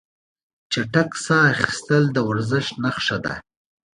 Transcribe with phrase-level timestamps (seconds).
[0.71, 3.33] چټک ساه اخیستل د ورزش نښه ده.